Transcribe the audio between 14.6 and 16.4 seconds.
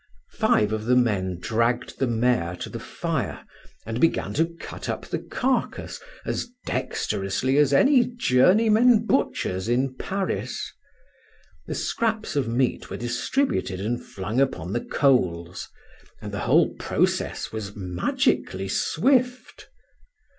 the coals, and the